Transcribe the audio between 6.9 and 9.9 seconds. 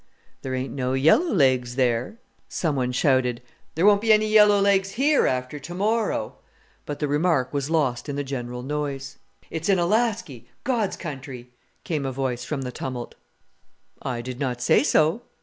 the remark was lost in the general noise. "It's in